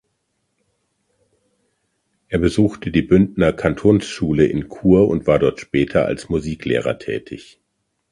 Er 2.27 2.39
besuchte 2.39 2.89
die 2.89 3.03
Bündner 3.03 3.53
Kantonsschule 3.53 4.47
in 4.47 4.67
Chur 4.67 5.07
und 5.07 5.27
war 5.27 5.37
dort 5.37 5.59
später 5.59 6.07
als 6.07 6.27
Musiklehrer 6.27 6.97
tätig. 6.97 7.61